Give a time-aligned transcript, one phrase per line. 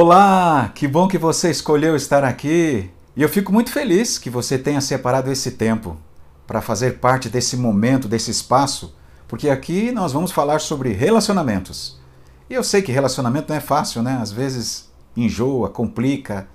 [0.00, 2.88] Olá, que bom que você escolheu estar aqui.
[3.16, 5.96] E eu fico muito feliz que você tenha separado esse tempo
[6.46, 8.94] para fazer parte desse momento, desse espaço,
[9.26, 11.98] porque aqui nós vamos falar sobre relacionamentos.
[12.48, 14.20] E eu sei que relacionamento não é fácil, né?
[14.22, 16.48] Às vezes enjoa, complica,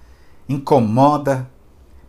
[0.48, 1.46] incomoda,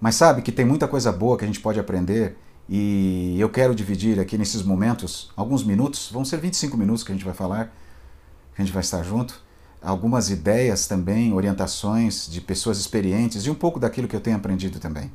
[0.01, 2.39] mas sabe que tem muita coisa boa que a gente pode aprender
[2.69, 7.15] e eu quero dividir aqui nesses momentos, alguns minutos, vão ser 25 minutos que a
[7.17, 7.75] gente vai falar,
[8.55, 9.44] que a gente vai estar junto
[9.85, 14.79] algumas ideias também, orientações de pessoas experientes e um pouco daquilo que eu tenho aprendido
[14.79, 15.13] também.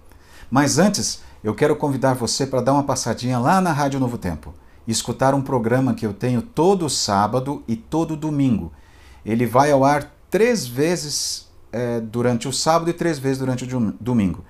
[0.49, 4.53] Mas antes, eu quero convidar você para dar uma passadinha lá na Rádio Novo Tempo
[4.87, 8.71] e escutar um programa que eu tenho todo sábado e todo domingo.
[9.25, 13.93] Ele vai ao ar três vezes é, durante o sábado e três vezes durante o
[13.99, 14.43] domingo.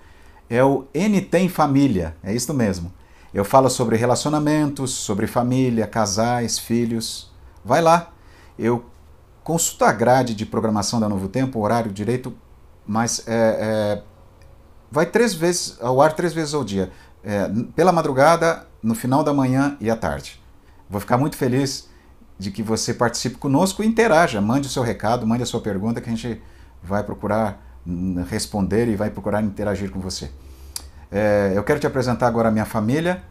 [0.50, 2.92] É o NT em Família, é isso mesmo.
[3.34, 7.32] Eu falo sobre relacionamentos, sobre família, casais, filhos.
[7.64, 8.12] Vai lá.
[8.58, 8.84] Eu
[9.44, 12.34] Consulta a grade de programação da Novo Tempo, horário direito,
[12.86, 14.04] mas é, é,
[14.92, 16.92] vai três vezes ao ar três vezes ao dia,
[17.24, 20.42] é, pela madrugada, no final da manhã e à tarde.
[20.90, 21.90] Vou ficar muito feliz
[22.38, 26.00] de que você participe conosco e interaja, mande o seu recado, mande a sua pergunta
[26.00, 26.42] que a gente
[26.82, 30.32] vai procurar hum, responder e vai procurar interagir com você.
[31.12, 33.24] É, eu quero te apresentar agora a minha família.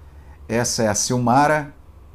[0.49, 1.73] Essa é a Silmara.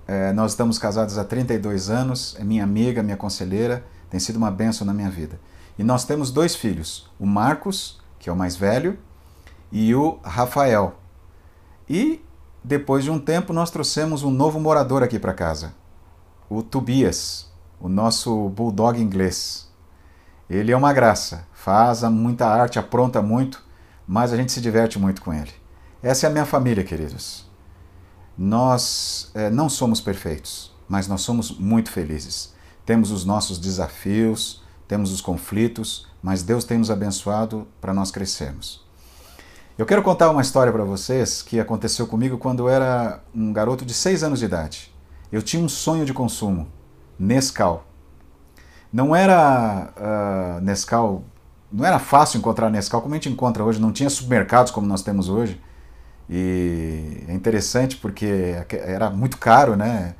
[0.08, 2.36] É, nós estamos casados há 32 anos.
[2.40, 5.40] É minha amiga, minha conselheira tem sido uma benção na minha vida.
[5.78, 8.98] E nós temos dois filhos, o Marcos, que é o mais velho,
[9.72, 10.96] e o Rafael.
[11.90, 12.24] E
[12.64, 15.74] depois de um tempo nós trouxemos um novo morador aqui para casa,
[16.48, 19.68] o Tobias, o nosso bulldog inglês.
[20.48, 23.64] Ele é uma graça, faz muita arte, apronta muito,
[24.08, 25.52] mas a gente se diverte muito com ele.
[26.04, 27.50] Essa é a minha família, queridos.
[28.38, 32.54] Nós é, não somos perfeitos, mas nós somos muito felizes.
[32.86, 38.84] Temos os nossos desafios, temos os conflitos, mas Deus tem nos abençoado para nós crescermos.
[39.78, 43.84] Eu quero contar uma história para vocês que aconteceu comigo quando eu era um garoto
[43.84, 44.94] de 6 anos de idade.
[45.32, 46.68] Eu tinha um sonho de consumo,
[47.18, 47.86] Nescau.
[48.92, 51.24] Não era uh, Nescau,
[51.72, 55.02] não era fácil encontrar Nescau como a gente encontra hoje, não tinha supermercados como nós
[55.02, 55.60] temos hoje.
[56.36, 60.16] E é interessante porque era muito caro, né?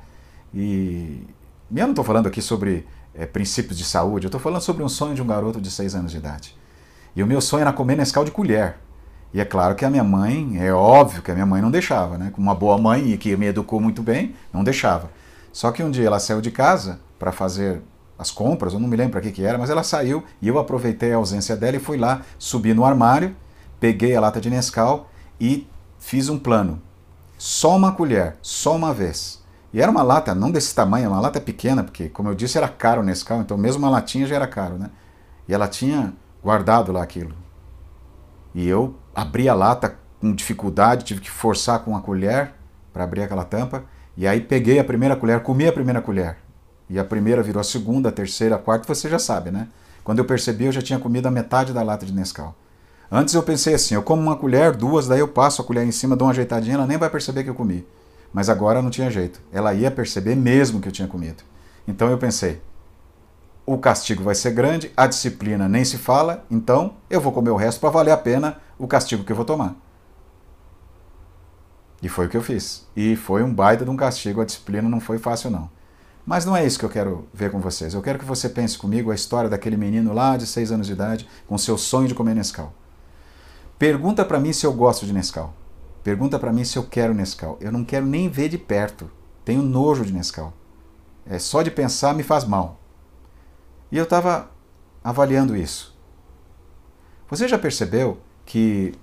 [0.54, 1.26] E
[1.74, 4.88] eu não estou falando aqui sobre é, princípios de saúde, eu estou falando sobre um
[4.88, 6.56] sonho de um garoto de 6 anos de idade.
[7.16, 8.76] E o meu sonho era comer Nescau de colher.
[9.32, 12.16] E é claro que a minha mãe, é óbvio que a minha mãe não deixava,
[12.16, 12.32] né?
[12.38, 15.10] Uma boa mãe e que me educou muito bem, não deixava.
[15.52, 17.82] Só que um dia ela saiu de casa para fazer
[18.16, 20.60] as compras, eu não me lembro para que que era, mas ela saiu e eu
[20.60, 23.34] aproveitei a ausência dela e fui lá, subi no armário,
[23.80, 25.66] peguei a lata de Nescau e
[26.04, 26.82] fiz um plano.
[27.38, 29.42] Só uma colher, só uma vez.
[29.72, 32.68] E era uma lata, não desse tamanho, uma lata pequena, porque, como eu disse, era
[32.68, 34.90] caro o Nescau, então mesmo uma latinha já era caro, né?
[35.48, 36.12] E ela tinha
[36.42, 37.34] guardado lá aquilo.
[38.54, 42.52] E eu abri a lata com dificuldade, tive que forçar com a colher
[42.92, 43.82] para abrir aquela tampa.
[44.14, 46.36] E aí peguei a primeira colher, comi a primeira colher.
[46.88, 49.68] E a primeira virou a segunda, a terceira, a quarta, você já sabe, né?
[50.04, 52.54] Quando eu percebi, eu já tinha comido a metade da lata de Nescau.
[53.10, 55.92] Antes eu pensei assim, eu como uma colher, duas, daí eu passo a colher em
[55.92, 57.86] cima, dou uma ajeitadinha, ela nem vai perceber que eu comi.
[58.32, 59.40] Mas agora não tinha jeito.
[59.52, 61.44] Ela ia perceber mesmo que eu tinha comido.
[61.86, 62.60] Então eu pensei:
[63.66, 67.56] o castigo vai ser grande, a disciplina nem se fala, então eu vou comer o
[67.56, 69.76] resto para valer a pena o castigo que eu vou tomar.
[72.02, 72.86] E foi o que eu fiz.
[72.94, 75.70] E foi um baita de um castigo, a disciplina não foi fácil não.
[76.26, 77.94] Mas não é isso que eu quero ver com vocês.
[77.94, 80.92] Eu quero que você pense comigo a história daquele menino lá de 6 anos de
[80.92, 82.72] idade com seu sonho de comer Nescau.
[83.78, 85.54] Pergunta para mim se eu gosto de Nescau.
[86.02, 87.58] Pergunta para mim se eu quero Nescau.
[87.60, 89.10] Eu não quero nem ver de perto.
[89.44, 90.52] Tenho nojo de Nescau.
[91.26, 92.80] É só de pensar me faz mal.
[93.90, 94.50] E eu estava
[95.02, 95.96] avaliando isso.
[97.28, 98.94] Você já percebeu que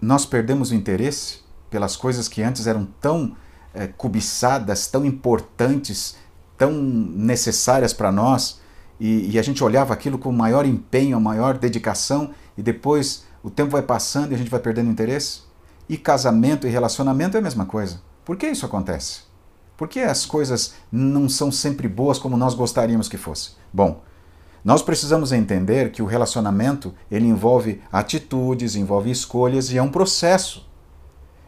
[0.00, 3.36] nós perdemos o interesse pelas coisas que antes eram tão
[3.74, 6.16] é, cobiçadas, tão importantes,
[6.56, 8.60] tão necessárias para nós,
[8.98, 13.70] e, e, a gente olhava aquilo com maior empenho, maior dedicação, e depois o tempo
[13.70, 15.40] vai passando e a gente vai perdendo interesse?
[15.88, 18.00] E casamento e relacionamento é a mesma coisa.
[18.24, 19.20] Por que isso acontece?
[19.76, 23.52] Por que as coisas não são sempre boas como nós gostaríamos que fosse?
[23.72, 24.02] Bom,
[24.64, 30.66] nós precisamos entender que o relacionamento ele envolve atitudes, envolve escolhas e é um processo.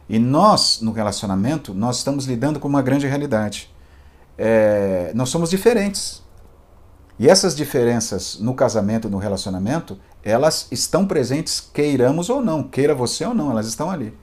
[0.07, 3.69] E nós, no relacionamento, nós estamos lidando com uma grande realidade.
[4.37, 6.23] É, nós somos diferentes.
[7.19, 13.25] E essas diferenças no casamento, no relacionamento, elas estão presentes, queiramos ou não, queira você
[13.25, 14.17] ou não, elas estão ali.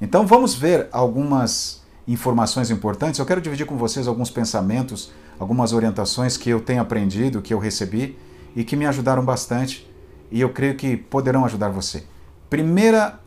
[0.00, 3.20] Então vamos ver algumas informações importantes.
[3.20, 7.58] Eu quero dividir com vocês alguns pensamentos, algumas orientações que eu tenho aprendido, que eu
[7.60, 8.18] recebi
[8.56, 9.88] e que me ajudaram bastante
[10.28, 12.04] e eu creio que poderão ajudar você.
[12.50, 13.20] Primeira,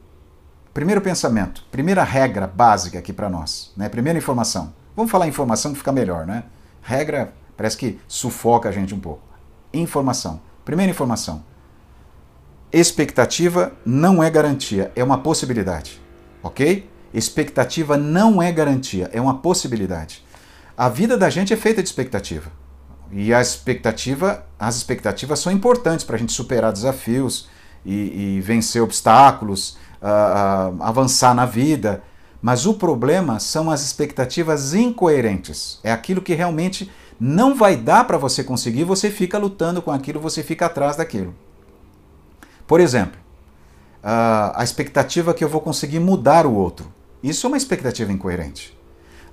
[0.74, 3.88] primeiro pensamento, primeira regra básica aqui para nós, né?
[3.88, 4.74] Primeira informação.
[4.96, 6.44] Vamos falar informação que fica melhor, né?
[6.82, 9.24] Regra parece que sufoca a gente um pouco.
[9.74, 10.40] Informação.
[10.64, 11.44] Primeira informação.
[12.72, 16.02] Expectativa não é garantia, é uma possibilidade.
[16.44, 16.90] Ok?
[17.14, 20.24] Expectativa não é garantia, é uma possibilidade.
[20.78, 22.52] A vida da gente é feita de expectativa.
[23.12, 27.50] E a expectativa, as expectativas são importantes para a gente superar desafios
[27.86, 32.04] e, e vencer obstáculos, uh, uh, avançar na vida.
[32.42, 35.80] Mas o problema são as expectativas incoerentes.
[35.84, 40.20] É aquilo que realmente não vai dar para você conseguir, você fica lutando com aquilo,
[40.20, 41.34] você fica atrás daquilo.
[42.68, 43.20] Por exemplo,
[44.04, 46.94] uh, a expectativa que eu vou conseguir mudar o outro.
[47.24, 48.78] Isso é uma expectativa incoerente.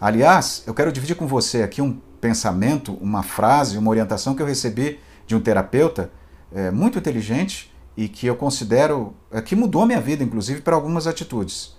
[0.00, 4.46] Aliás, eu quero dividir com você aqui um pensamento, uma frase, uma orientação que eu
[4.46, 6.10] recebi de um terapeuta
[6.52, 10.74] é, muito inteligente e que eu considero é, que mudou a minha vida, inclusive, para
[10.74, 11.76] algumas atitudes.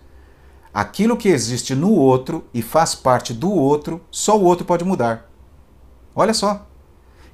[0.74, 5.30] Aquilo que existe no outro e faz parte do outro, só o outro pode mudar.
[6.16, 6.66] Olha só.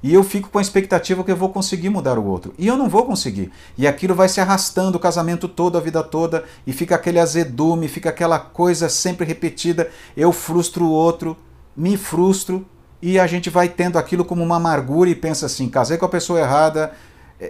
[0.02, 2.52] E eu fico com a expectativa que eu vou conseguir mudar o outro.
[2.58, 3.52] E eu não vou conseguir.
[3.78, 7.86] E aquilo vai se arrastando o casamento todo, a vida toda, e fica aquele azedume,
[7.86, 9.88] fica aquela coisa sempre repetida.
[10.16, 11.36] Eu frustro o outro,
[11.76, 12.66] me frustro,
[13.00, 16.08] e a gente vai tendo aquilo como uma amargura e pensa assim: casei com a
[16.08, 16.92] pessoa errada.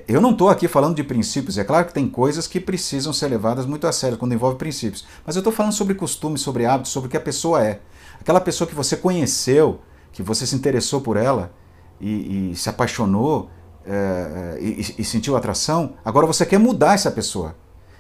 [0.09, 3.29] Eu não estou aqui falando de princípios, é claro que tem coisas que precisam ser
[3.29, 6.91] levadas muito a sério quando envolve princípios, mas eu estou falando sobre costumes, sobre hábitos,
[6.91, 7.79] sobre o que a pessoa é.
[8.19, 11.53] Aquela pessoa que você conheceu, que você se interessou por ela
[12.01, 13.51] e, e se apaixonou
[13.85, 17.57] é, e, e, sentiu atração, agora você quer mudar essa pessoa.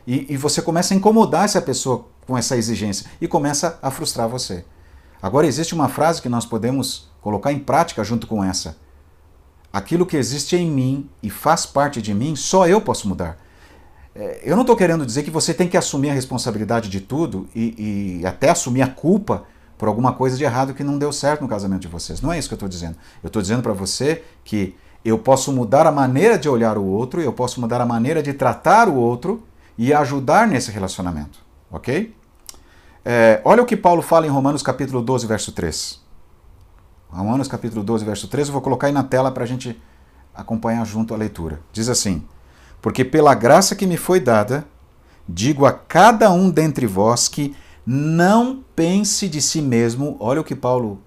[0.07, 4.29] E, e você começa a incomodar essa pessoa com essa exigência e começa a frustrar
[4.29, 4.65] você.
[5.21, 8.77] Agora existe uma frase que nós podemos colocar em prática junto com essa.
[9.73, 13.39] Aquilo que existe em mim e faz parte de mim, só eu posso mudar.
[14.15, 17.49] É, eu não estou querendo dizer que você tem que assumir a responsabilidade de tudo
[17.55, 19.45] e, e até assumir a culpa
[19.83, 22.21] por alguma coisa de errado que não deu certo no casamento de vocês.
[22.21, 22.97] Não é isso que eu estou dizendo.
[23.21, 27.21] Eu estou dizendo para você que eu posso mudar a maneira de olhar o outro,
[27.21, 29.43] eu posso mudar a maneira de tratar o outro
[29.77, 31.41] e ajudar nesse relacionamento.
[31.69, 32.15] Ok?
[33.05, 36.01] É, olha o que Paulo fala em Romanos capítulo 12, verso 3.
[37.11, 39.77] Romanos capítulo 12, verso 13, eu vou colocar aí na tela para a gente
[40.33, 41.59] acompanhar junto a leitura.
[41.73, 42.25] Diz assim:
[42.81, 44.65] Porque pela graça que me foi dada,
[45.29, 47.53] digo a cada um dentre vós que
[47.87, 51.01] não pense de si mesmo, olha o que Paulo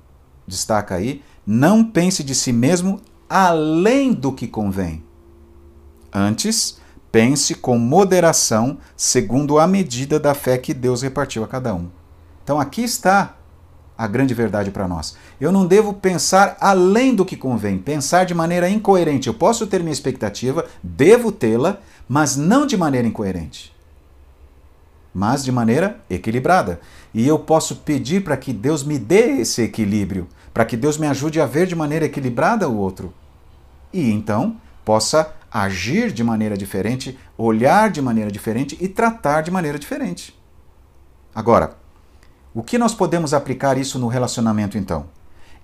[0.48, 5.04] destaca aí, não pense de si mesmo além do que convém.
[6.14, 6.80] Antes,
[7.12, 11.88] pense com moderação, segundo a medida da fé que Deus repartiu a cada um.
[12.44, 13.36] Então aqui está
[13.98, 15.16] a grande verdade para nós.
[15.40, 19.28] Eu não devo pensar além do que convém, pensar de maneira incoerente.
[19.28, 23.75] Eu posso ter minha expectativa, devo tê-la, mas não de maneira incoerente,
[25.16, 26.82] mas de maneira equilibrada.
[27.14, 31.08] E eu posso pedir para que Deus me dê esse equilíbrio, para que Deus me
[31.08, 33.14] ajude a ver de maneira equilibrada o outro.
[33.94, 39.80] E então possa agir de maneira diferente, olhar de maneira diferente e tratar de maneira
[39.80, 40.38] diferente.
[41.34, 41.78] Agora,
[42.54, 45.06] o que nós podemos aplicar isso no relacionamento então?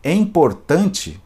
[0.02, 1.22] É importante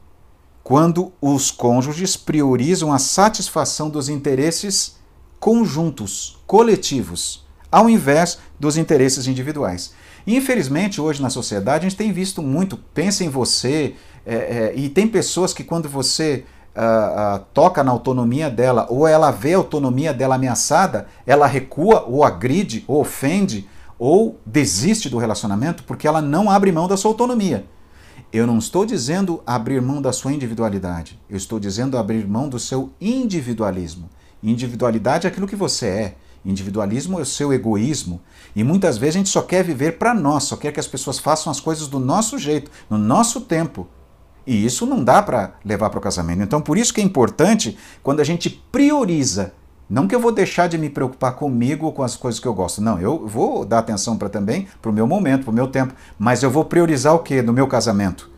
[0.63, 4.98] quando os cônjuges priorizam a satisfação dos interesses
[5.39, 9.93] conjuntos, coletivos, ao invés dos interesses individuais.
[10.27, 13.95] Infelizmente, hoje na sociedade, a gente tem visto muito, pensa em você,
[14.25, 16.45] é, é, e tem pessoas que quando você
[16.75, 22.03] uh, uh, toca na autonomia dela, ou ela vê a autonomia dela ameaçada, ela recua,
[22.07, 27.12] ou agride, ou ofende, ou desiste do relacionamento porque ela não abre mão da sua
[27.12, 27.65] autonomia.
[28.34, 32.60] Eu não estou dizendo abrir mão da sua individualidade, eu estou dizendo abrir mão do
[32.60, 34.10] seu individualismo.
[34.43, 36.15] Individualidade é aquilo que você é,
[36.46, 38.22] individualismo é o seu egoísmo.
[38.56, 41.20] E muitas vezes a gente só quer viver para nós, só quer que as pessoas
[41.20, 43.88] façam as coisas do nosso jeito, no nosso tempo.
[44.46, 46.44] E isso não dá para levar para o casamento.
[46.44, 49.54] Então, por isso que é importante quando a gente prioriza
[49.88, 52.54] não que eu vou deixar de me preocupar comigo ou com as coisas que eu
[52.54, 52.82] gosto.
[52.82, 55.94] Não, eu vou dar atenção para também para o meu momento, para o meu tempo.
[56.18, 58.32] Mas eu vou priorizar o que no meu casamento?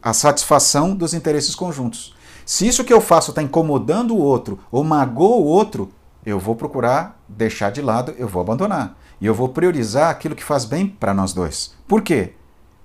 [0.00, 2.14] A satisfação dos interesses conjuntos.
[2.44, 5.90] Se isso que eu faço está incomodando o outro ou magoa o outro,
[6.26, 8.98] eu vou procurar deixar de lado, eu vou abandonar.
[9.20, 11.74] E eu vou priorizar aquilo que faz bem para nós dois.
[11.88, 12.34] Por quê?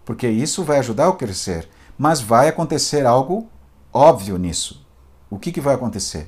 [0.05, 1.67] Porque isso vai ajudar a crescer.
[1.98, 3.50] Mas vai acontecer algo
[3.91, 4.86] óbvio nisso.
[5.29, 6.27] O que, que vai acontecer?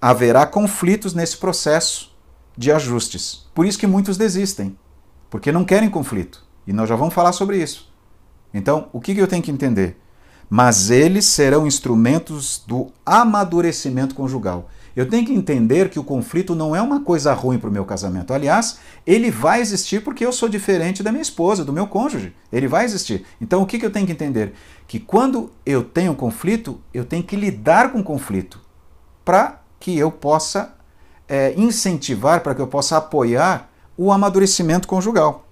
[0.00, 2.14] haverá conflitos nesse processo
[2.56, 3.46] de ajustes.
[3.54, 4.78] Por isso que muitos desistem,
[5.30, 6.44] porque não querem conflito.
[6.66, 7.92] E nós já vamos falar sobre isso.
[8.52, 9.98] Então, o que eu tenho que entender?
[10.48, 14.70] mas eles serão instrumentos do amadurecimento conjugal.
[14.96, 17.84] Eu tenho que entender que o conflito não é uma coisa ruim para o meu
[17.84, 18.32] casamento.
[18.32, 22.34] Aliás, ele vai existir porque eu sou diferente da minha esposa, do meu cônjuge.
[22.50, 23.26] Ele vai existir.
[23.38, 24.54] Então, o que, que eu tenho que entender?
[24.88, 28.58] Que quando eu tenho conflito, eu tenho que lidar com o conflito
[29.22, 30.74] para que eu possa
[31.28, 35.46] é, incentivar, para que eu possa apoiar o amadurecimento conjugal.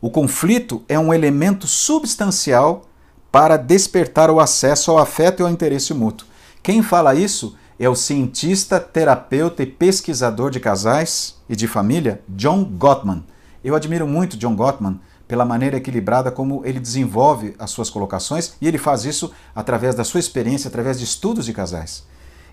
[0.00, 2.86] O conflito é um elemento substancial
[3.30, 6.26] para despertar o acesso ao afeto e ao interesse mútuo.
[6.62, 12.62] Quem fala isso é o cientista, terapeuta e pesquisador de casais e de família John
[12.62, 13.24] Gottman.
[13.64, 18.68] Eu admiro muito John Gottman pela maneira equilibrada como ele desenvolve as suas colocações e
[18.68, 22.04] ele faz isso através da sua experiência, através de estudos de casais.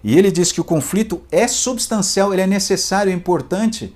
[0.01, 3.93] E ele diz que o conflito é substancial, ele é necessário, é importante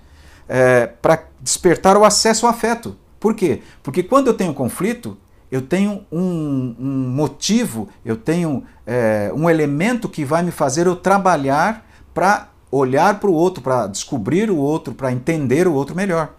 [0.49, 2.97] é, para despertar o acesso ao afeto.
[3.21, 3.61] Por quê?
[3.81, 5.17] Porque quando eu tenho conflito,
[5.51, 10.95] eu tenho um, um motivo, eu tenho é, um elemento que vai me fazer eu
[10.95, 16.33] trabalhar para olhar para o outro, para descobrir o outro, para entender o outro melhor.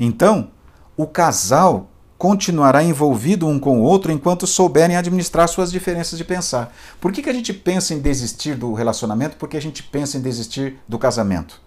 [0.00, 0.50] Então,
[0.96, 6.74] o casal continuará envolvido um com o outro enquanto souberem administrar suas diferenças de pensar.
[6.98, 9.36] Por que, que a gente pensa em desistir do relacionamento?
[9.36, 11.60] Porque a gente pensa em desistir do casamento.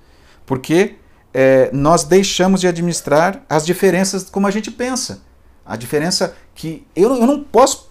[0.46, 0.96] Porque
[1.32, 5.22] é, nós deixamos de administrar as diferenças como a gente pensa.
[5.70, 7.90] A diferença que eu, eu não posso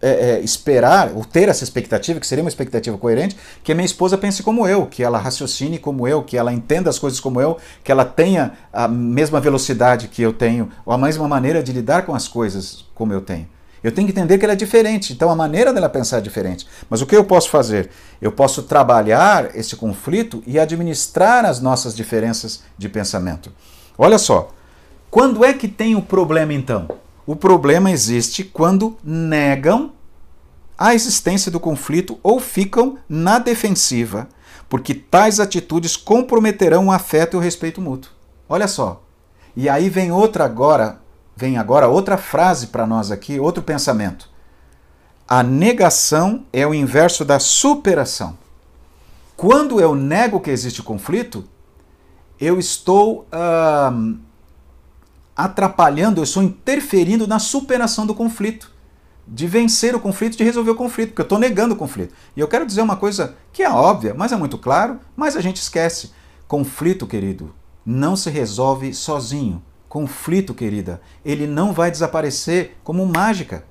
[0.00, 3.84] é, é, esperar ou ter essa expectativa, que seria uma expectativa coerente, que a minha
[3.84, 7.40] esposa pense como eu, que ela raciocine como eu, que ela entenda as coisas como
[7.40, 11.72] eu, que ela tenha a mesma velocidade que eu tenho, ou a mesma maneira de
[11.72, 13.46] lidar com as coisas como eu tenho.
[13.82, 16.66] Eu tenho que entender que ela é diferente, então a maneira dela pensar é diferente.
[16.88, 17.90] Mas o que eu posso fazer?
[18.20, 23.52] Eu posso trabalhar esse conflito e administrar as nossas diferenças de pensamento.
[23.96, 24.50] Olha só,
[25.10, 26.88] quando é que tem o problema então?
[27.28, 29.92] O problema existe quando negam
[30.78, 34.26] a existência do conflito ou ficam na defensiva,
[34.66, 38.10] porque tais atitudes comprometerão o afeto e o respeito mútuo.
[38.48, 39.02] Olha só.
[39.54, 41.02] E aí vem outra agora,
[41.36, 44.30] vem agora outra frase para nós aqui, outro pensamento.
[45.28, 48.38] A negação é o inverso da superação.
[49.36, 51.44] Quando eu nego que existe conflito,
[52.40, 54.18] eu estou uh,
[55.38, 58.72] atrapalhando, eu estou interferindo na superação do conflito,
[59.24, 62.12] de vencer o conflito, de resolver o conflito, porque eu estou negando o conflito.
[62.36, 65.40] E eu quero dizer uma coisa que é óbvia, mas é muito claro, mas a
[65.40, 66.10] gente esquece.
[66.48, 67.54] Conflito, querido,
[67.86, 69.62] não se resolve sozinho.
[69.88, 73.64] Conflito, querida, ele não vai desaparecer como mágica.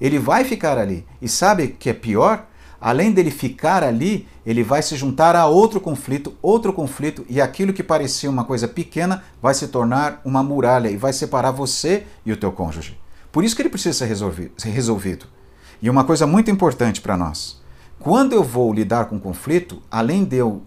[0.00, 1.06] Ele vai ficar ali.
[1.22, 2.46] E sabe o que é pior?
[2.84, 7.72] Além dele ficar ali, ele vai se juntar a outro conflito, outro conflito, e aquilo
[7.72, 12.30] que parecia uma coisa pequena vai se tornar uma muralha e vai separar você e
[12.30, 13.00] o teu cônjuge.
[13.32, 15.26] Por isso que ele precisa ser resolvido.
[15.80, 17.58] E uma coisa muito importante para nós:
[17.98, 20.60] quando eu vou lidar com conflito, além de eu,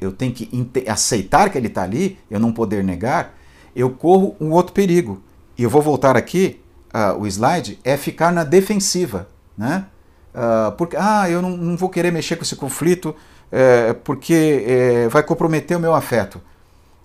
[0.00, 0.48] eu tenho que
[0.88, 3.34] aceitar que ele está ali, eu não poder negar,
[3.76, 5.22] eu corro um outro perigo.
[5.58, 6.58] E eu vou voltar aqui,
[6.94, 9.28] uh, o slide, é ficar na defensiva.
[9.58, 9.84] Né?
[10.34, 13.14] Uh, porque, ah, eu não, não, vou querer mexer com esse conflito
[13.50, 16.40] é, porque é, vai comprometer o meu afeto.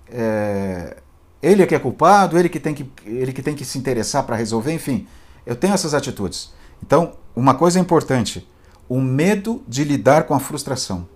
[0.10, 0.98] É,
[1.42, 4.24] ele é que é culpado, ele que tem que, ele que, tem que se interessar
[4.24, 5.08] para resolver, enfim.
[5.46, 6.54] Eu tenho essas atitudes.
[6.84, 8.48] Então, uma coisa importante:
[8.88, 11.08] o medo de lidar com a frustração.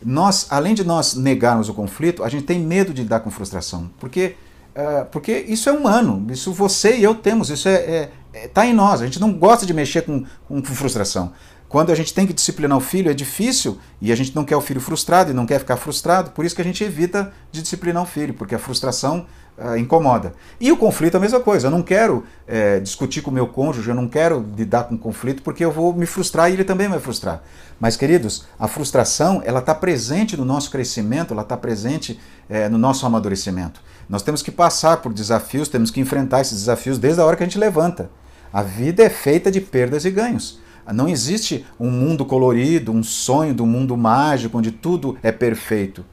[0.00, 3.90] Nós, além de nós negarmos o conflito, a gente tem medo de lidar com frustração.
[3.98, 4.36] Porque,
[4.76, 8.70] uh, porque isso é humano, isso você e eu temos, isso é, é está é,
[8.70, 9.00] em nós.
[9.00, 11.32] A gente não gosta de mexer com, com, frustração.
[11.68, 14.56] Quando a gente tem que disciplinar o filho é difícil e a gente não quer
[14.56, 17.60] o filho frustrado e não quer ficar frustrado, por isso que a gente evita de
[17.60, 19.26] disciplinar o filho, porque a frustração
[19.58, 20.32] uh, incomoda.
[20.60, 21.66] E o conflito é a mesma coisa.
[21.66, 25.42] Eu não quero é, discutir com o meu cônjuge, eu não quero lidar com conflito
[25.42, 27.42] porque eu vou me frustrar e ele também vai frustrar.
[27.80, 32.18] Mas, queridos, a frustração ela está presente no nosso crescimento, ela está presente
[32.48, 33.80] é, no nosso amadurecimento.
[34.08, 37.42] Nós temos que passar por desafios, temos que enfrentar esses desafios desde a hora que
[37.42, 38.10] a gente levanta.
[38.52, 40.58] A vida é feita de perdas e ganhos.
[40.92, 46.04] Não existe um mundo colorido, um sonho do mundo mágico onde tudo é perfeito.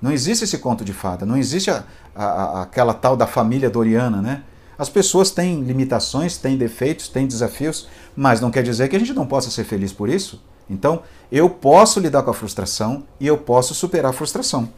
[0.00, 4.20] Não existe esse conto de fada, não existe a, a, aquela tal da família doriana,
[4.20, 4.42] né?
[4.78, 9.12] As pessoas têm limitações, têm defeitos, têm desafios, mas não quer dizer que a gente
[9.12, 10.42] não possa ser feliz por isso.
[10.68, 14.70] Então, eu posso lidar com a frustração e eu posso superar a frustração.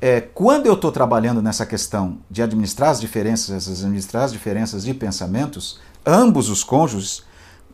[0.00, 4.94] É, quando eu estou trabalhando nessa questão de administrar as diferenças, administrar as diferenças de
[4.94, 7.22] pensamentos, ambos os cônjuges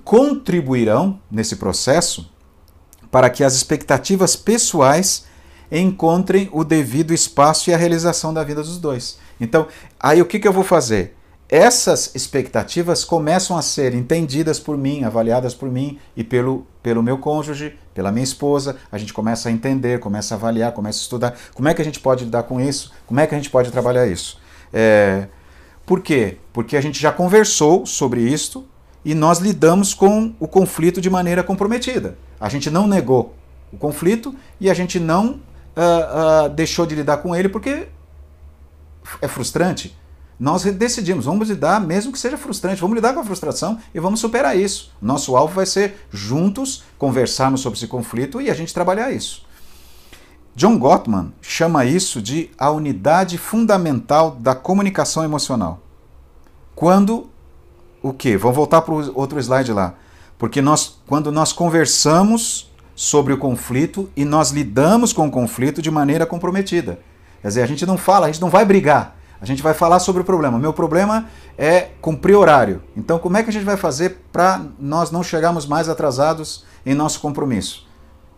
[0.05, 2.29] contribuirão nesse processo
[3.11, 5.25] para que as expectativas pessoais
[5.71, 9.19] encontrem o devido espaço e a realização da vida dos dois.
[9.41, 9.67] Então,
[9.99, 11.17] aí o que, que eu vou fazer?
[11.49, 17.19] essas expectativas começam a ser entendidas por mim, avaliadas por mim e pelo, pelo meu
[17.19, 18.77] cônjuge, pela minha esposa.
[18.91, 21.39] A gente começa a entender, começa a avaliar, começa a estudar.
[21.55, 22.93] Como é que a gente pode lidar com isso?
[23.07, 24.41] Como é que a gente pode trabalhar isso?
[24.73, 25.29] É,
[25.85, 26.39] por quê?
[26.53, 28.67] Porque a gente já conversou sobre isso
[29.05, 32.19] e nós lidamos com o conflito de maneira comprometida.
[32.41, 33.35] A gente não negou
[33.73, 35.41] o conflito e a gente não
[35.77, 37.89] uh, uh, deixou de lidar com ele porque
[39.21, 39.97] é frustrante
[40.39, 44.21] nós decidimos, vamos lidar, mesmo que seja frustrante, vamos lidar com a frustração e vamos
[44.21, 44.93] superar isso.
[45.01, 49.47] Nosso alvo vai ser juntos conversarmos sobre esse conflito e a gente trabalhar isso.
[50.55, 55.81] John Gottman chama isso de a unidade fundamental da comunicação emocional.
[56.75, 57.31] Quando
[58.03, 58.37] o quê?
[58.37, 59.95] Vamos voltar para o outro slide lá.
[60.39, 65.91] Porque nós, quando nós conversamos sobre o conflito e nós lidamos com o conflito de
[65.91, 66.99] maneira comprometida.
[67.43, 69.17] Quer dizer, a gente não fala, a gente não vai brigar.
[69.39, 70.59] A gente vai falar sobre o problema.
[70.59, 71.27] Meu problema
[71.59, 72.83] é cumprir horário.
[72.97, 76.95] Então, como é que a gente vai fazer para nós não chegarmos mais atrasados em
[76.95, 77.87] nosso compromisso?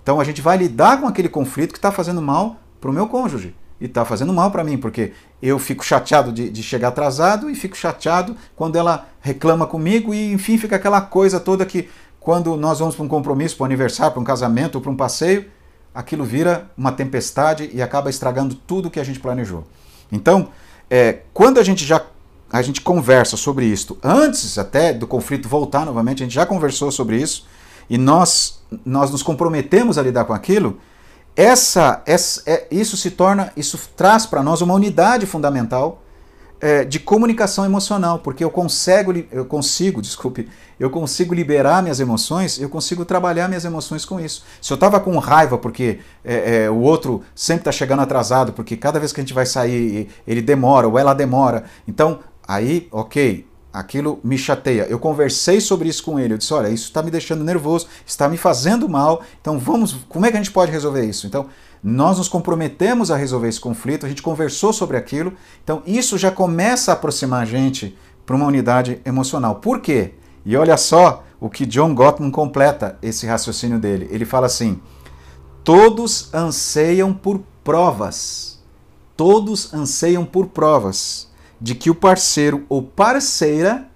[0.03, 3.07] Então, a gente vai lidar com aquele conflito que está fazendo mal para o meu
[3.07, 3.55] cônjuge.
[3.81, 7.55] E está fazendo mal para mim, porque eu fico chateado de, de, chegar atrasado e
[7.55, 11.88] fico chateado quando ela reclama comigo e, enfim, fica aquela coisa toda que
[12.28, 14.94] quando nós vamos para um compromisso, para um aniversário, para um casamento ou para um
[14.94, 15.46] passeio,
[15.94, 19.64] aquilo vira uma tempestade e acaba estragando tudo que a gente planejou.
[20.12, 20.50] Então,
[20.90, 22.04] é, quando a gente já
[22.52, 26.92] a gente conversa sobre isto, antes até do conflito voltar novamente, a gente já conversou
[26.92, 27.46] sobre isso,
[27.88, 30.78] e nós, nós nos comprometemos a lidar com aquilo,
[31.34, 36.02] essa, essa é, isso se torna, isso traz para nós uma unidade fundamental
[36.61, 42.61] é, de comunicação emocional, porque eu consigo, eu consigo, desculpe, eu consigo liberar minhas emoções,
[42.61, 44.44] eu consigo trabalhar minhas emoções com isso.
[44.61, 48.77] Se eu estava com raiva porque é, é, o outro sempre está chegando atrasado, porque
[48.77, 53.47] cada vez que a gente vai sair ele demora ou ela demora, então aí, ok,
[53.73, 54.87] aquilo me chateia.
[54.88, 58.29] Eu conversei sobre isso com ele, eu disse, olha, isso está me deixando nervoso, está
[58.29, 61.27] me fazendo mal, então vamos, como é que a gente pode resolver isso?
[61.27, 61.47] Então
[61.82, 66.30] nós nos comprometemos a resolver esse conflito, a gente conversou sobre aquilo, então isso já
[66.30, 69.56] começa a aproximar a gente para uma unidade emocional.
[69.56, 70.14] Por quê?
[70.44, 74.08] E olha só o que John Gottman completa esse raciocínio dele.
[74.10, 74.80] Ele fala assim:
[75.64, 78.58] todos anseiam por provas.
[79.16, 81.28] Todos anseiam por provas
[81.60, 83.88] de que o parceiro ou parceira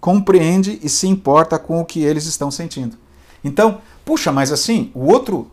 [0.00, 2.96] compreende e se importa com o que eles estão sentindo.
[3.44, 5.50] Então, puxa, mas assim, o outro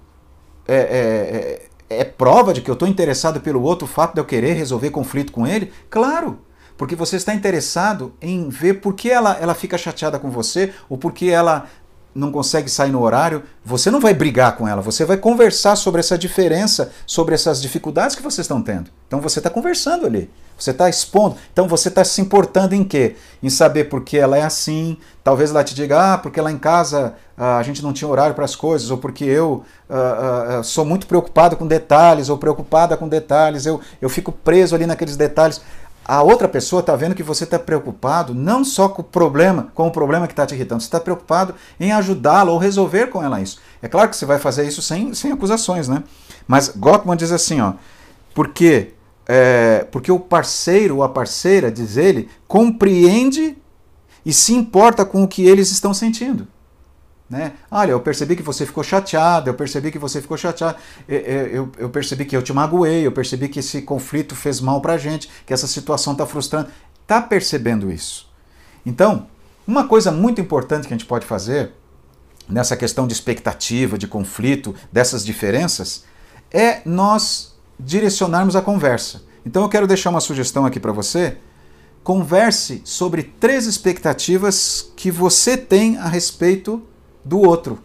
[0.69, 4.21] é, é, é, é prova de que eu estou interessado pelo outro, o fato de
[4.21, 5.71] eu querer resolver conflito com ele?
[5.89, 6.39] Claro,
[6.77, 10.97] porque você está interessado em ver por que ela, ela fica chateada com você ou
[10.97, 11.67] por que ela
[12.19, 13.43] não consegue sair no horário.
[13.65, 18.15] Você não vai brigar com ela, você vai conversar sobre essa diferença, sobre essas dificuldades
[18.15, 18.91] que vocês estão tendo.
[19.07, 20.29] Então você está conversando ali.
[20.59, 21.37] Você está expondo.
[21.53, 23.15] Então você está se importando em quê?
[23.41, 24.97] Em saber por que ela é assim.
[25.23, 28.35] Talvez ela te diga, ah, porque lá em casa ah, a gente não tinha horário
[28.35, 32.97] para as coisas, ou porque eu ah, ah, sou muito preocupado com detalhes, ou preocupada
[32.97, 35.61] com detalhes, eu, eu fico preso ali naqueles detalhes.
[36.11, 39.85] A outra pessoa está vendo que você está preocupado não só com o problema, com
[39.85, 43.39] o problema que está te irritando, você está preocupado em ajudá-la ou resolver com ela
[43.39, 43.59] isso.
[43.79, 46.03] É claro que você vai fazer isso sem, sem acusações, né?
[46.47, 47.73] Mas Gottman diz assim, ó,
[48.33, 48.93] porque
[49.27, 53.55] é, porque o parceiro ou a parceira, diz ele, compreende
[54.25, 56.47] e se importa com o que eles estão sentindo.
[57.29, 57.53] Né?
[57.69, 61.71] Olha, eu percebi que você ficou chateado, eu percebi que você ficou chateado, eu, eu,
[61.77, 65.29] eu percebi que eu te magoei, eu percebi que esse conflito fez mal pra gente,
[65.45, 66.69] que essa situação está frustrando.
[67.01, 68.27] Está percebendo isso.
[68.85, 69.27] Então,
[69.67, 71.73] uma coisa muito importante que a gente pode fazer
[72.47, 76.05] nessa questão de expectativa, de conflito, dessas diferenças,
[76.51, 79.21] é nós direcionarmos a conversa.
[79.45, 81.37] Então eu quero deixar uma sugestão aqui para você.
[82.03, 86.81] Converse sobre três expectativas que você tem a respeito
[87.29, 87.79] do outro.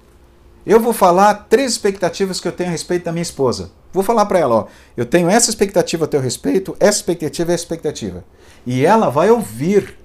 [0.64, 3.70] Eu vou falar três expectativas que eu tenho a respeito da minha esposa.
[3.92, 7.54] Vou falar para ela, ó, eu tenho essa expectativa a teu respeito, essa expectativa é
[7.54, 8.24] essa expectativa.
[8.66, 9.96] E ela vai ouvir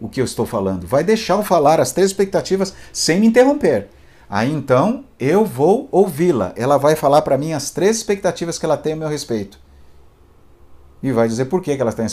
[0.00, 3.88] o que eu estou falando, vai deixar eu falar as três expectativas sem me interromper.
[4.28, 6.52] Aí então eu vou ouvi-la.
[6.56, 9.58] Ela vai falar para mim as três expectativas que ela tem a meu respeito.
[11.02, 12.06] E vai dizer por que ela tem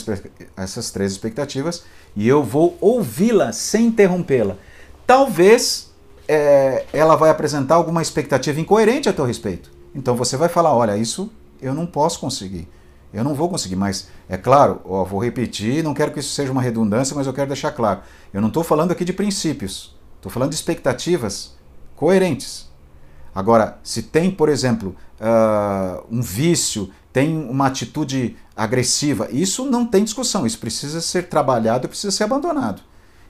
[0.56, 1.84] essas três expectativas.
[2.16, 4.56] E eu vou ouvi-la sem interrompê-la.
[5.06, 5.87] Talvez
[6.28, 9.70] é, ela vai apresentar alguma expectativa incoerente a teu respeito.
[9.94, 12.68] Então você vai falar: olha, isso eu não posso conseguir.
[13.12, 16.52] Eu não vou conseguir, mas é claro, ó, vou repetir, não quero que isso seja
[16.52, 18.00] uma redundância, mas eu quero deixar claro.
[18.34, 21.56] Eu não estou falando aqui de princípios, estou falando de expectativas
[21.96, 22.68] coerentes.
[23.34, 29.28] Agora, se tem, por exemplo, uh, um vício, tem uma atitude agressiva.
[29.30, 32.82] Isso não tem discussão, isso precisa ser trabalhado e precisa ser abandonado.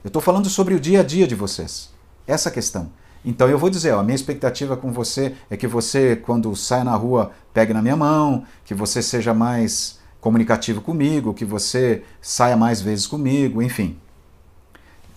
[0.03, 1.89] Eu estou falando sobre o dia a dia de vocês.
[2.29, 2.91] Essa questão.
[3.25, 6.83] Então eu vou dizer, ó, a minha expectativa com você é que você, quando sai
[6.83, 12.55] na rua, pegue na minha mão, que você seja mais comunicativo comigo, que você saia
[12.55, 13.97] mais vezes comigo, enfim.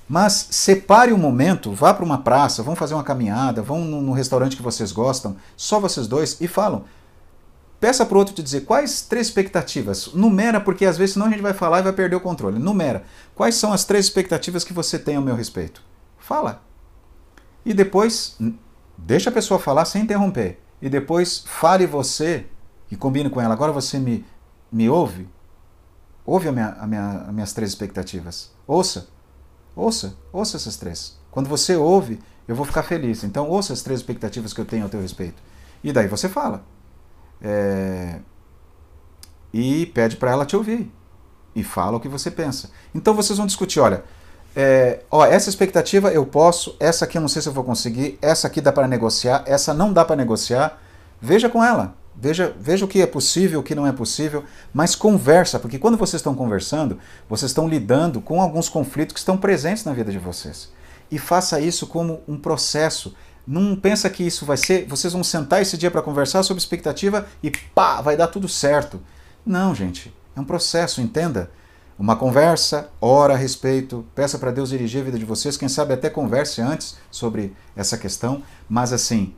[0.09, 4.57] Mas separe um momento, vá para uma praça, vão fazer uma caminhada, vão no, restaurante
[4.57, 6.85] que vocês gostam, só vocês dois, e falam.
[7.79, 10.13] Peça para o outro te dizer quais três expectativas.
[10.15, 12.59] Numera, porque às vezes senão a gente vai falar e vai perder o controle.
[12.59, 13.05] Numera.
[13.35, 15.83] Quais são as três expectativas que você tem ao meu respeito?
[16.19, 16.72] Fala.
[17.65, 18.39] E depois,
[18.97, 20.59] deixa a pessoa falar sem interromper.
[20.81, 22.47] E depois, fale você
[22.91, 23.55] e combine com ela.
[23.55, 24.25] Agora você me,
[24.71, 25.29] me ouve?
[26.25, 28.53] Ouve a minha, a minha, as minhas três expectativas.
[28.67, 29.09] Ouça.
[29.75, 30.17] Ouça.
[30.33, 31.19] Ouça essas três.
[31.31, 33.25] Quando você ouve, eu vou ficar feliz.
[33.25, 35.43] Então, ouça as três expectativas que eu tenho ao teu respeito.
[35.83, 36.65] E daí você fala.
[37.41, 38.21] É...
[39.53, 40.91] E pede para ela te ouvir.
[41.55, 42.71] E fala o que você pensa.
[42.95, 44.05] Então vocês vão discutir, olha,
[44.55, 48.19] é, ó, essa expectativa eu posso, essa aqui eu não sei se eu vou conseguir,
[48.21, 50.79] essa aqui dá para negociar, essa não dá para negociar.
[51.21, 54.95] Veja com ela, veja, veja o que é possível, o que não é possível, mas
[54.95, 59.85] conversa, porque quando vocês estão conversando, vocês estão lidando com alguns conflitos que estão presentes
[59.85, 60.71] na vida de vocês.
[61.11, 63.15] E faça isso como um processo.
[63.47, 67.27] Não pensa que isso vai ser, vocês vão sentar esse dia para conversar sobre expectativa
[67.43, 69.01] e pá, vai dar tudo certo.
[69.45, 71.51] Não, gente, é um processo, entenda
[71.99, 75.95] uma conversa, ora a respeito, peça para Deus dirigir a vida de vocês, quem sabe
[75.95, 79.35] até converse antes sobre essa questão, mas assim,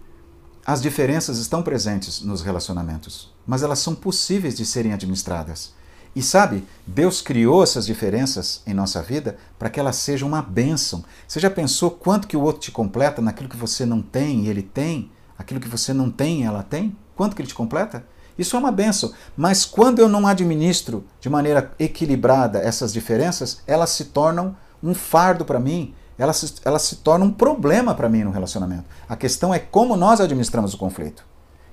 [0.64, 5.74] as diferenças estão presentes nos relacionamentos, mas elas são possíveis de serem administradas.
[6.16, 11.04] E sabe, Deus criou essas diferenças em nossa vida para que elas sejam uma bênção.
[11.26, 14.48] Você já pensou quanto que o outro te completa naquilo que você não tem e
[14.48, 15.10] ele tem?
[15.36, 16.96] Aquilo que você não tem e ela tem?
[17.16, 18.06] Quanto que ele te completa?
[18.38, 19.12] Isso é uma benção.
[19.36, 25.44] Mas quando eu não administro de maneira equilibrada essas diferenças, elas se tornam um fardo
[25.44, 28.84] para mim, elas se, elas se tornam um problema para mim no relacionamento.
[29.08, 31.24] A questão é como nós administramos o conflito.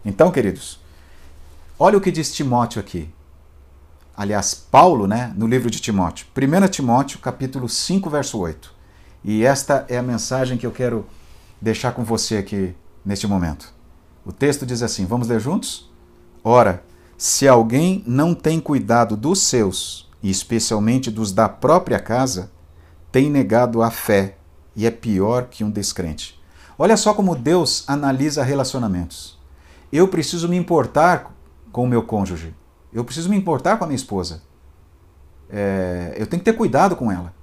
[0.05, 0.79] Então, queridos,
[1.77, 3.09] olha o que diz Timóteo aqui.
[4.15, 6.27] Aliás, Paulo, né, no livro de Timóteo.
[6.35, 8.73] 1 Timóteo, capítulo 5, verso 8.
[9.23, 11.05] E esta é a mensagem que eu quero
[11.59, 13.73] deixar com você aqui neste momento.
[14.25, 15.90] O texto diz assim: vamos ler juntos?
[16.43, 16.83] Ora,
[17.17, 22.51] se alguém não tem cuidado dos seus, e especialmente dos da própria casa,
[23.11, 24.37] tem negado a fé
[24.75, 26.39] e é pior que um descrente.
[26.77, 29.37] Olha só como Deus analisa relacionamentos.
[29.91, 31.31] Eu preciso me importar
[31.71, 32.55] com o meu cônjuge.
[32.93, 34.41] Eu preciso me importar com a minha esposa.
[35.49, 37.33] É, eu tenho que ter cuidado com ela.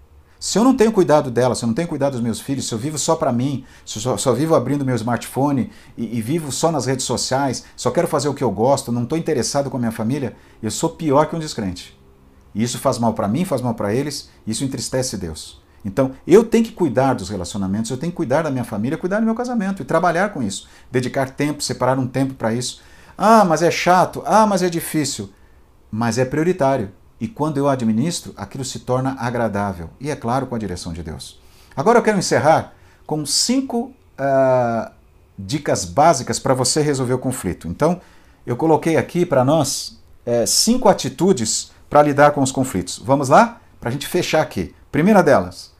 [0.40, 2.72] Se eu não tenho cuidado dela, se eu não tenho cuidado dos meus filhos, se
[2.72, 6.22] eu vivo só para mim, se eu só, só, vivo abrindo meu smartphone e, e,
[6.22, 9.68] vivo só nas redes sociais, só quero fazer o que eu gosto, não estou interessado
[9.68, 11.98] com a minha família, eu sou pior que um descrente.
[12.54, 15.60] E isso faz mal para mim, faz mal para eles, isso entristece Deus.
[15.84, 19.20] Então, eu tenho que cuidar dos relacionamentos, eu tenho que cuidar da minha família, cuidar
[19.20, 20.68] do meu casamento e trabalhar com isso.
[20.90, 22.80] Dedicar tempo, separar um tempo para isso.
[23.16, 25.30] Ah, mas é chato, ah, mas é difícil.
[25.90, 26.90] Mas é prioritário.
[27.20, 29.90] E quando eu administro, aquilo se torna agradável.
[30.00, 31.40] E é claro, com a direção de Deus.
[31.74, 32.74] Agora eu quero encerrar
[33.06, 34.90] com cinco uh,
[35.38, 37.68] dicas básicas para você resolver o conflito.
[37.68, 38.00] Então,
[38.46, 42.98] eu coloquei aqui para nós é, cinco atitudes para lidar com os conflitos.
[42.98, 43.60] Vamos lá?
[43.80, 44.74] Para a gente fechar aqui.
[44.90, 45.72] Primeira delas,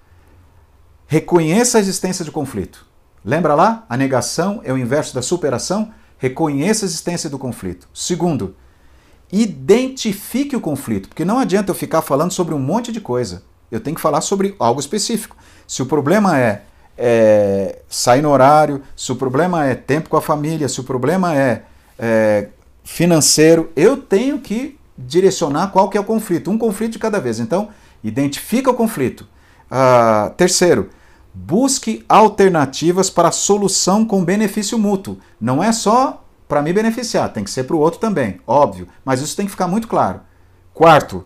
[1.06, 2.86] reconheça a existência de conflito.
[3.24, 3.84] Lembra lá?
[3.88, 5.92] A negação é o inverso da superação.
[6.18, 7.88] Reconheça a existência do conflito.
[7.92, 8.56] Segundo,
[9.32, 13.42] identifique o conflito, porque não adianta eu ficar falando sobre um monte de coisa.
[13.70, 15.36] Eu tenho que falar sobre algo específico.
[15.66, 16.62] Se o problema é,
[16.96, 21.36] é sair no horário, se o problema é tempo com a família, se o problema
[21.36, 21.62] é,
[21.98, 22.48] é
[22.82, 27.38] financeiro, eu tenho que direcionar qual que é o conflito, um conflito de cada vez.
[27.38, 27.68] Então,
[28.02, 29.26] identifica o conflito.
[29.70, 30.88] Uh, terceiro,
[31.34, 35.18] busque alternativas para solução com benefício mútuo.
[35.40, 39.20] Não é só para me beneficiar, tem que ser para o outro também, óbvio, mas
[39.20, 40.20] isso tem que ficar muito claro.
[40.72, 41.24] Quarto,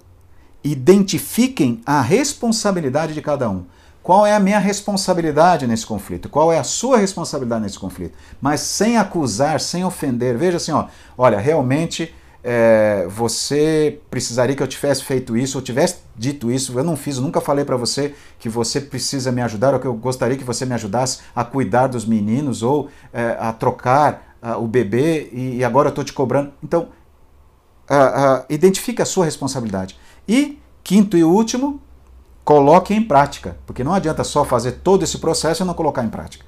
[0.64, 3.64] identifiquem a responsabilidade de cada um.
[4.02, 6.28] Qual é a minha responsabilidade nesse conflito?
[6.28, 8.18] Qual é a sua responsabilidade nesse conflito?
[8.40, 10.36] Mas sem acusar, sem ofender.
[10.36, 15.98] Veja assim, ó, olha, realmente é, você precisaria que eu tivesse feito isso, ou tivesse
[16.16, 19.74] dito isso, eu não fiz, eu nunca falei para você que você precisa me ajudar,
[19.74, 23.52] ou que eu gostaria que você me ajudasse a cuidar dos meninos, ou é, a
[23.52, 26.52] trocar o bebê e, agora eu estou te cobrando.
[26.62, 26.88] Então,
[27.88, 29.96] uh, identifique a sua responsabilidade.
[30.26, 31.80] E, quinto e último,
[32.44, 36.08] coloque em prática, porque não adianta só fazer todo esse processo e não colocar em
[36.08, 36.44] prática.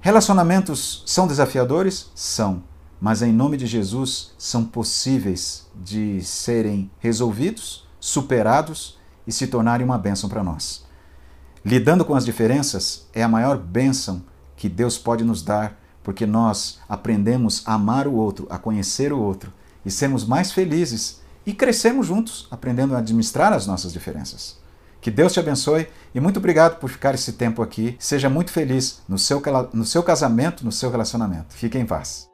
[0.00, 2.10] Relacionamentos são desafiadores?
[2.14, 2.62] São.
[3.00, 9.98] mas em nome de Jesus são possíveis de serem resolvidos, superados e se tornarem uma
[9.98, 10.86] bênção para nós.
[11.64, 14.22] Lidando com as diferenças é a maior bênção
[14.56, 19.18] que Deus pode nos dar, porque nós aprendemos a amar o outro, a conhecer o
[19.18, 19.52] outro
[19.84, 24.62] e sermos mais felizes e crescemos juntos, aprendendo a administrar as nossas diferenças.
[25.00, 27.96] Que Deus te abençoe e muito obrigado por ficar esse tempo aqui.
[27.98, 31.54] Seja muito feliz no seu, no seu casamento, no seu relacionamento.
[31.54, 32.33] Fique em paz.